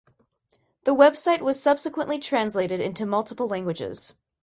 [0.85, 4.15] The website was subsequently translated into multiple languages.